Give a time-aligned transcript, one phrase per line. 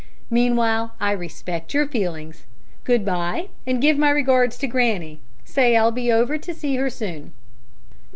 [0.31, 2.47] Meanwhile, I respect your feelings.
[2.85, 5.19] Good bye, and give my regards to granny.
[5.45, 7.33] Say I'll be over to see her soon."